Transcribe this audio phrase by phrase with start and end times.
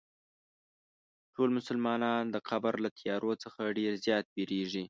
[1.33, 4.79] ټول مسلمانان د قبر له تیارو څخه ډېر زیات وېرېږي.